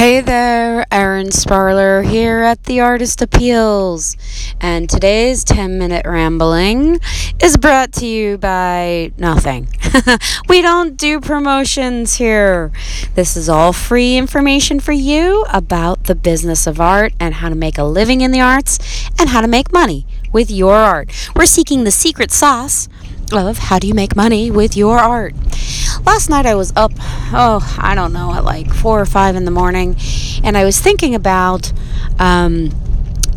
[0.00, 4.16] Hey there, Erin Sparler here at the Artist Appeals.
[4.58, 7.00] And today's 10 minute rambling
[7.38, 9.68] is brought to you by nothing.
[10.48, 12.72] we don't do promotions here.
[13.14, 17.54] This is all free information for you about the business of art and how to
[17.54, 18.78] make a living in the arts
[19.18, 21.12] and how to make money with your art.
[21.36, 22.88] We're seeking the secret sauce
[23.38, 25.34] of how do you make money with your art.
[26.04, 29.44] Last night I was up, oh, I don't know, at like four or five in
[29.44, 29.96] the morning,
[30.42, 31.72] and I was thinking about
[32.18, 32.70] um,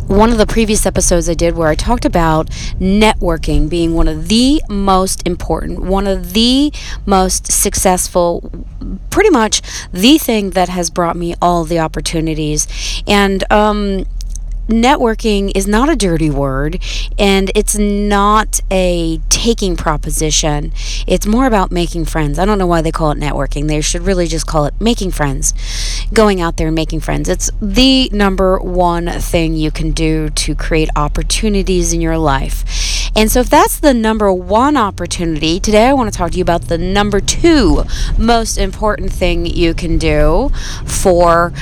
[0.06, 4.28] one of the previous episodes I did where I talked about networking being one of
[4.28, 6.72] the most important, one of the
[7.06, 8.50] most successful,
[9.10, 13.02] pretty much the thing that has brought me all the opportunities.
[13.06, 14.04] And, um,
[14.68, 16.82] networking is not a dirty word
[17.18, 20.72] and it's not a taking proposition.
[21.06, 22.38] It's more about making friends.
[22.38, 23.68] I don't know why they call it networking.
[23.68, 25.52] They should really just call it making friends.
[26.12, 27.28] Going out there and making friends.
[27.28, 32.64] It's the number one thing you can do to create opportunities in your life.
[33.16, 36.42] And so, if that's the number one opportunity, today I want to talk to you
[36.42, 37.84] about the number two
[38.18, 40.50] most important thing you can do
[40.84, 41.52] for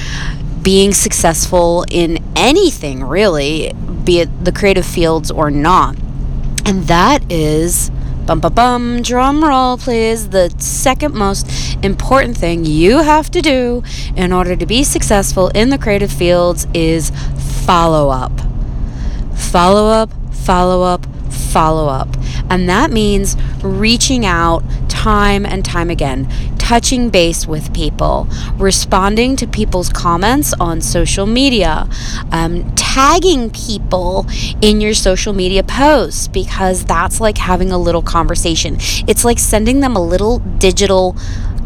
[0.63, 3.73] being successful in anything really,
[4.05, 5.97] be it the creative fields or not.
[6.65, 7.91] And that is
[8.27, 10.29] bum bum bum drum roll please.
[10.29, 11.47] The second most
[11.83, 13.83] important thing you have to do
[14.17, 17.11] in order to be successful in the creative fields is
[17.67, 18.33] follow up.
[19.35, 22.09] Follow up follow up follow up.
[22.51, 26.29] And that means reaching out time and time again
[26.73, 31.87] touching base with people, responding to people's comments on social media,
[32.31, 34.25] um, tagging people
[34.63, 38.75] in your social media posts because that's like having a little conversation.
[39.07, 41.15] It's like sending them a little digital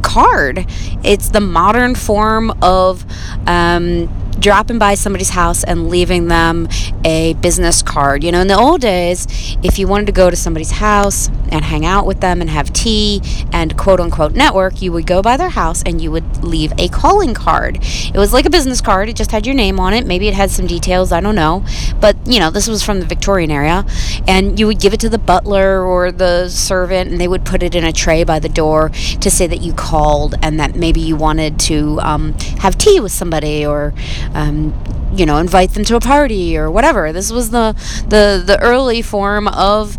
[0.03, 0.67] card.
[1.05, 3.05] It's the modern form of
[3.47, 6.69] um, dropping by somebody's house and leaving them
[7.05, 8.25] a business card.
[8.25, 9.27] You know, in the old days,
[9.62, 12.73] if you wanted to go to somebody's house and hang out with them and have
[12.73, 16.73] tea and quote unquote network, you would go by their house and you would leave
[16.79, 17.79] a calling card.
[17.83, 20.07] It was like a business card, it just had your name on it.
[20.07, 21.64] Maybe it had some details, I don't know.
[22.01, 23.85] But, you know, this was from the Victorian area.
[24.29, 27.63] And you would give it to the butler or the servant and they would put
[27.63, 31.01] it in a tray by the door to say that you called and that maybe
[31.01, 33.95] you wanted to um, have tea with somebody or
[34.35, 34.75] um,
[35.14, 37.13] you know, invite them to a party or whatever.
[37.13, 37.73] This was the
[38.09, 39.97] the the early form of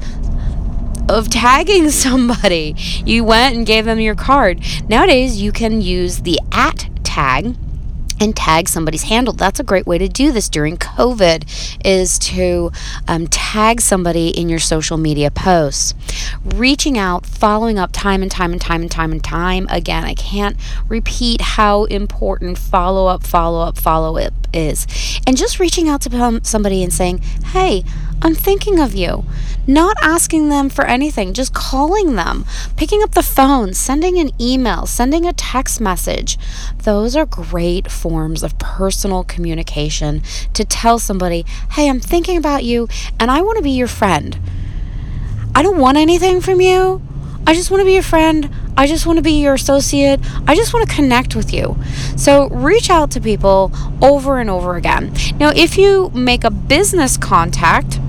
[1.09, 2.75] of tagging somebody.
[2.77, 4.63] You went and gave them your card.
[4.87, 7.55] Nowadays, you can use the at tag
[8.19, 9.33] and tag somebody's handle.
[9.33, 12.71] That's a great way to do this during COVID is to
[13.07, 15.93] um, tag somebody in your social media posts.
[16.55, 20.05] Reaching out, following up time and time and time and time and time again.
[20.05, 20.55] I can't
[20.87, 24.87] repeat how important follow up, follow up, follow up is.
[25.27, 27.83] And just reaching out to somebody and saying, hey,
[28.21, 29.25] I'm thinking of you.
[29.67, 32.45] Not asking them for anything, just calling them,
[32.77, 36.39] picking up the phone, sending an email, sending a text message.
[36.77, 40.21] Those are great forms of personal communication
[40.53, 42.87] to tell somebody, hey, I'm thinking about you
[43.19, 44.39] and I want to be your friend.
[45.57, 47.01] I don't want anything from you.
[47.47, 48.47] I just want to be your friend.
[48.77, 50.19] I just want to be your associate.
[50.45, 51.75] I just want to connect with you.
[52.15, 55.15] So reach out to people over and over again.
[55.39, 57.99] Now, if you make a business contact,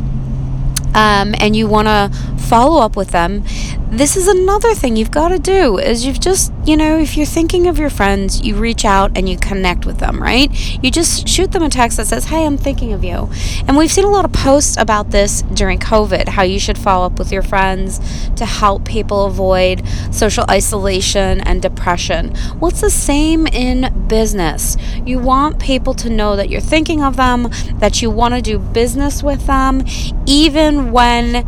[0.95, 2.11] um, and you want to
[2.49, 3.45] follow up with them,
[3.91, 7.25] this is another thing you've got to do is you've just, you know, if you're
[7.25, 10.51] thinking of your friends, you reach out and you connect with them, right?
[10.83, 13.31] You just shoot them a text that says, "Hey, I'm thinking of you."
[13.67, 17.07] And we've seen a lot of posts about this during COVID, how you should follow
[17.07, 18.01] up with your friends
[18.37, 22.35] to help people avoid social isolation and depression.
[22.61, 24.77] Well, it's the same in business.
[25.07, 27.49] You want people to know that you're thinking of them,
[27.79, 29.85] that you want to do business with them,
[30.27, 31.47] even when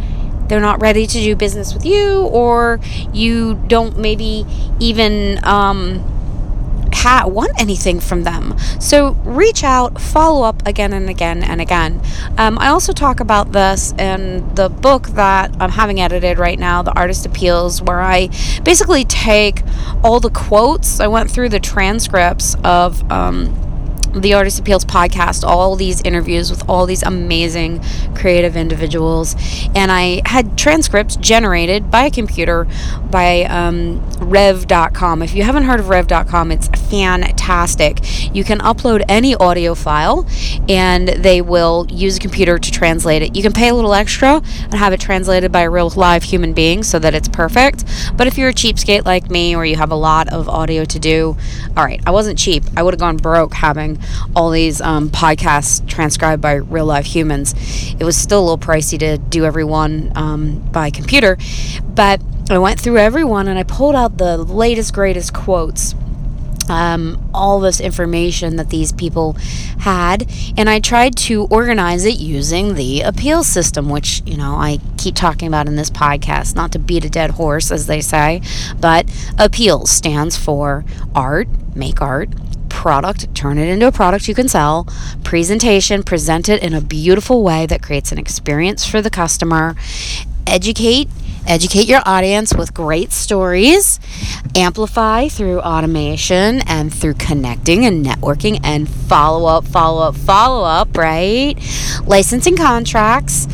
[0.51, 2.81] they're not ready to do business with you or
[3.13, 4.45] you don't maybe
[4.81, 6.01] even um,
[6.93, 8.59] ha- want anything from them.
[8.81, 12.01] So reach out, follow up again and again and again.
[12.37, 16.83] Um, I also talk about this in the book that I'm having edited right now,
[16.83, 18.29] The Artist Appeals, where I
[18.65, 19.63] basically take
[20.03, 20.99] all the quotes.
[20.99, 23.09] I went through the transcripts of.
[23.11, 23.70] Um,
[24.15, 27.83] the Artist Appeals podcast, all these interviews with all these amazing
[28.15, 29.37] creative individuals.
[29.75, 32.67] And I had transcripts generated by a computer
[33.11, 35.23] by um, rev.com.
[35.23, 38.01] If you haven't heard of rev.com, it's fantastic.
[38.35, 40.27] You can upload any audio file
[40.69, 43.37] and they will use a computer to translate it.
[43.37, 46.53] You can pay a little extra and have it translated by a real live human
[46.53, 47.85] being so that it's perfect.
[48.17, 50.99] But if you're a cheapskate like me or you have a lot of audio to
[50.99, 51.37] do,
[51.77, 52.65] all right, I wasn't cheap.
[52.77, 54.00] I would have gone broke having
[54.35, 57.55] all these um, podcasts transcribed by real life humans.
[57.99, 61.39] It was still a little pricey to do every one um, by computer,
[61.85, 62.21] but
[62.51, 65.95] I went through every one and I pulled out the latest, greatest quotes
[66.71, 69.33] um, all this information that these people
[69.81, 74.79] had, and I tried to organize it using the appeal system, which, you know, I
[74.97, 78.41] keep talking about in this podcast, not to beat a dead horse, as they say,
[78.79, 82.31] but appeals stands for art, make art,
[82.81, 84.89] product, turn it into a product you can sell,
[85.23, 89.77] presentation, present it in a beautiful way that creates an experience for the customer,
[90.47, 91.07] educate
[91.47, 94.01] educate your audience with great stories,
[94.55, 100.97] amplify through automation and through connecting and networking and follow up, follow up, follow up,
[100.97, 101.55] right?
[102.07, 103.47] Licensing contracts,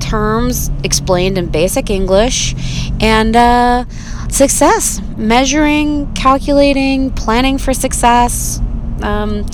[0.00, 2.54] terms explained in basic English,
[3.00, 3.84] and uh,
[4.28, 8.60] success, measuring, calculating, planning for success,
[9.02, 9.44] um,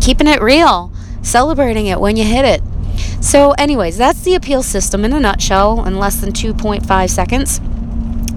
[0.00, 0.92] keeping it real,
[1.22, 2.62] celebrating it when you hit it.
[3.22, 7.60] So, anyways, that's the appeal system in a nutshell in less than 2.5 seconds.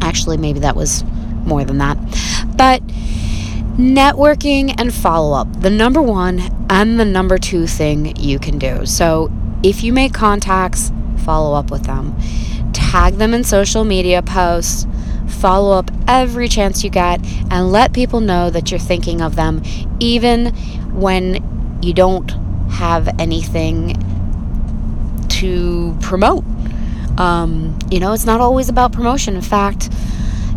[0.02, 1.04] Actually, maybe that was
[1.46, 1.98] more than that.
[2.58, 2.86] But
[3.78, 8.86] networking and follow up, the number one and the number two thing you can do.
[8.86, 9.32] So,
[9.64, 10.92] if you make contacts,
[11.24, 12.16] follow up with them,
[12.74, 14.86] tag them in social media posts
[15.28, 19.62] follow up every chance you get and let people know that you're thinking of them,
[20.00, 20.54] even
[20.94, 22.30] when you don't
[22.70, 23.98] have anything
[25.30, 26.44] to promote.
[27.18, 29.36] Um, you know, it's not always about promotion.
[29.36, 29.90] In fact,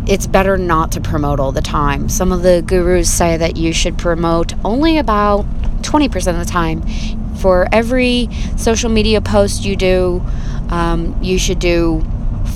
[0.07, 2.09] it's better not to promote all the time.
[2.09, 5.45] Some of the gurus say that you should promote only about
[5.81, 6.81] 20% of the time.
[7.35, 10.23] For every social media post you do,
[10.69, 12.03] um, you should do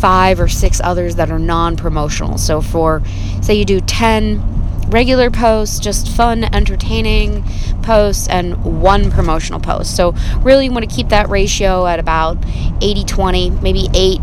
[0.01, 2.37] five or six others that are non promotional.
[2.37, 3.01] So, for
[3.41, 7.43] say you do 10 regular posts, just fun, entertaining
[7.83, 9.95] posts, and one promotional post.
[9.95, 12.37] So, really, you want to keep that ratio at about
[12.81, 14.19] 80 20, maybe eight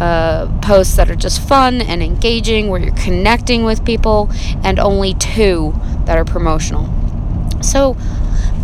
[0.00, 4.30] uh, posts that are just fun and engaging, where you're connecting with people,
[4.62, 5.74] and only two
[6.04, 6.92] that are promotional.
[7.62, 7.96] So,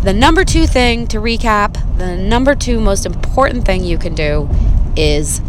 [0.03, 4.49] the number two thing to recap, the number two most important thing you can do
[4.95, 5.41] is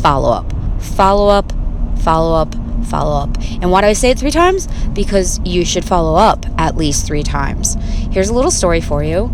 [0.00, 0.52] follow up.
[0.80, 1.52] Follow up,
[2.00, 2.54] follow up,
[2.86, 3.36] follow up.
[3.60, 4.68] And why do I say it three times?
[4.92, 7.76] Because you should follow up at least three times.
[8.10, 9.26] Here's a little story for you.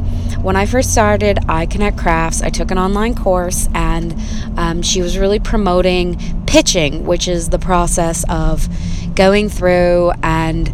[0.43, 4.14] When I first started iConnect Crafts, I took an online course and
[4.56, 8.69] um, she was really promoting pitching, which is the process of
[9.14, 10.72] going through and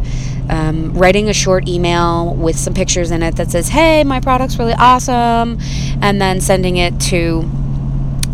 [0.49, 4.59] um, writing a short email with some pictures in it that says, Hey, my product's
[4.59, 5.57] really awesome,
[6.01, 7.49] and then sending it to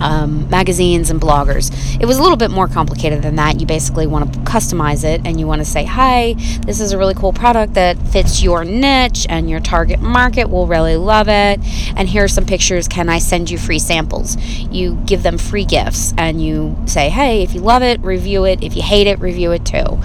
[0.02, 1.72] um, magazines and bloggers.
[2.02, 3.60] It was a little bit more complicated than that.
[3.60, 6.34] You basically want to customize it and you want to say, Hi,
[6.66, 10.68] this is a really cool product that fits your niche and your target market will
[10.68, 11.60] really love it.
[11.96, 12.88] And here are some pictures.
[12.88, 14.38] Can I send you free samples?
[14.38, 18.64] You give them free gifts and you say, Hey, if you love it, review it.
[18.64, 20.00] If you hate it, review it too.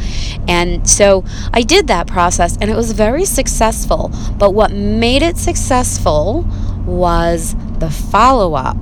[0.48, 4.12] And so I did that process and it was very successful.
[4.38, 6.46] But what made it successful
[6.87, 8.76] was the follow up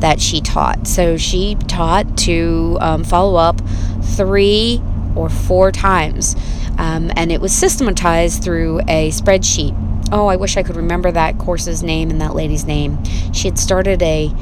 [0.00, 0.86] that she taught.
[0.86, 3.60] So she taught to um, follow up
[4.02, 4.82] three
[5.14, 6.36] or four times,
[6.78, 9.76] um, and it was systematized through a spreadsheet.
[10.12, 13.02] Oh, I wish I could remember that course's name and that lady's name.
[13.32, 14.32] She had started a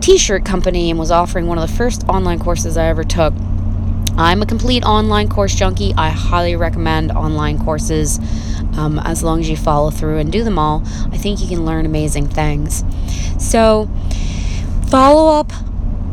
[0.00, 3.34] t shirt company and was offering one of the first online courses I ever took.
[4.18, 5.94] I'm a complete online course junkie.
[5.96, 8.18] I highly recommend online courses
[8.76, 10.82] um, as long as you follow through and do them all.
[11.12, 12.82] I think you can learn amazing things.
[13.38, 13.88] So,
[14.88, 15.52] follow up,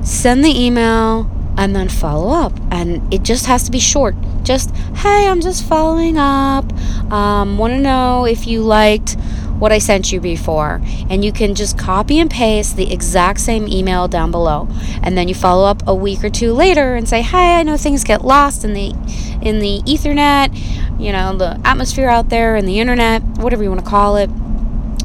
[0.03, 2.53] send the email, and then follow up.
[2.69, 4.15] And it just has to be short.
[4.43, 6.71] Just, hey, I'm just following up.
[7.11, 9.17] Um, Want to know if you liked
[9.59, 10.81] what I sent you before.
[11.09, 14.67] And you can just copy and paste the exact same email down below.
[15.01, 17.77] And then you follow up a week or two later and say, hey, I know
[17.77, 18.89] things get lost in the
[19.41, 20.55] in the ethernet,
[20.99, 24.29] you know, the atmosphere out there and the internet, whatever you want to call it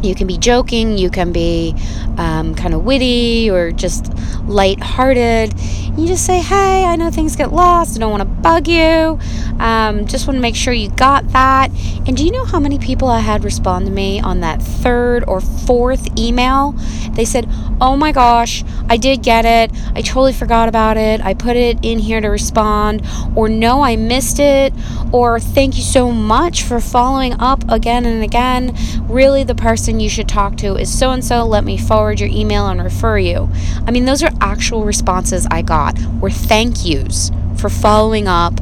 [0.03, 1.75] You can be joking, you can be
[2.17, 4.13] um, kind of witty or just
[4.45, 5.55] light-hearted.
[5.97, 7.97] You just say, "Hey, I know things get lost.
[7.97, 9.19] I don't want to bug you.
[9.59, 11.71] Um, just want to make sure you got that."
[12.07, 15.25] And do you know how many people I had respond to me on that third
[15.27, 16.75] or fourth email?
[17.13, 17.49] They said,
[17.81, 19.77] "Oh my gosh, I did get it.
[19.95, 21.21] I totally forgot about it.
[21.21, 23.03] I put it in here to respond."
[23.35, 24.73] Or, "No, I missed it."
[25.13, 28.75] Or, "Thank you so much for following up again and again.
[29.09, 31.45] Really, the person you should talk to is so and so.
[31.45, 33.49] Let me forward your email and refer you."
[33.87, 35.99] I mean, those are actual responses I got.
[36.21, 38.61] Were thank yous for following up.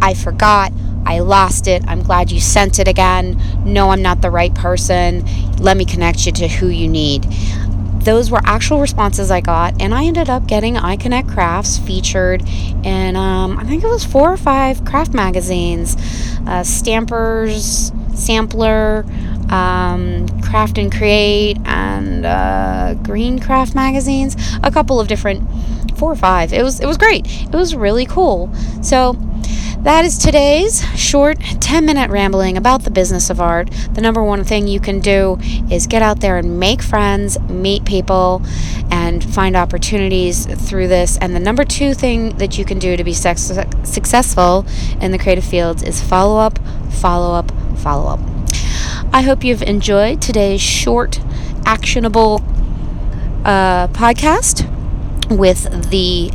[0.00, 0.72] I forgot.
[1.06, 1.82] I lost it.
[1.86, 3.40] I'm glad you sent it again.
[3.64, 5.24] No, I'm not the right person.
[5.56, 7.26] Let me connect you to who you need.
[8.00, 12.42] Those were actual responses I got, and I ended up getting iConnect Crafts featured
[12.84, 15.96] in, um, I think it was four or five craft magazines
[16.46, 19.04] uh, Stampers, Sampler,
[19.50, 24.36] um, Craft and Create, and uh, Green Craft magazines.
[24.62, 25.48] A couple of different,
[25.98, 26.52] four or five.
[26.52, 27.26] It was it was great.
[27.26, 28.52] It was really cool.
[28.82, 29.16] So
[29.82, 33.70] that is today's short 10 minute rambling about the business of art.
[33.94, 35.38] The number one thing you can do
[35.70, 38.42] is get out there and make friends, meet people,
[38.90, 41.16] and find opportunities through this.
[41.18, 44.66] And the number two thing that you can do to be successful
[45.00, 46.58] in the creative fields is follow up,
[46.90, 48.37] follow up, follow up.
[49.18, 51.18] I hope you've enjoyed today's short,
[51.66, 52.40] actionable
[53.44, 54.62] uh, podcast
[55.28, 56.30] with the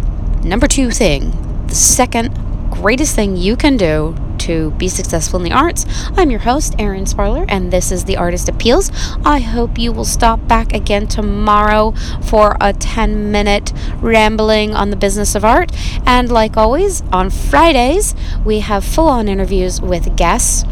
[0.45, 1.31] number two thing,
[1.67, 2.37] the second
[2.69, 5.85] greatest thing you can do to be successful in the arts.
[6.17, 8.91] I'm your host, Erin Sparler, and this is The Artist Appeals.
[9.23, 13.71] I hope you will stop back again tomorrow for a 10 minute
[14.01, 15.71] rambling on the business of art.
[16.05, 18.13] And like always, on Fridays,
[18.43, 20.65] we have full on interviews with guests.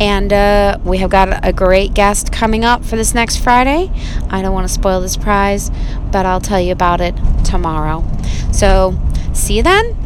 [0.00, 3.90] And uh, we have got a great guest coming up for this next Friday.
[4.30, 5.70] I don't want to spoil the surprise,
[6.10, 7.14] but I'll tell you about it
[7.44, 8.06] tomorrow.
[8.52, 8.98] So,
[9.34, 9.96] see you then,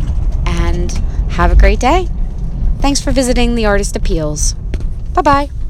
[0.46, 0.90] and
[1.30, 2.08] have a great day.
[2.78, 4.54] Thanks for visiting the Artist Appeals.
[5.14, 5.63] Bye bye.